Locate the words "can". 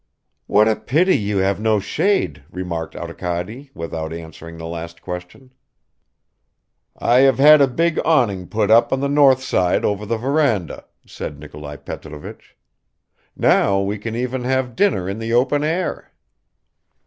13.99-14.15